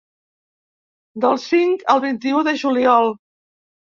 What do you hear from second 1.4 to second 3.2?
cinc al vint-i-u de juliol.